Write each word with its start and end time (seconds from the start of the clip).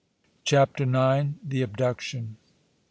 CHAPTER 0.45 0.81
IX. 0.85 1.35
THE 1.47 1.61
ABDUCTION. 1.61 2.37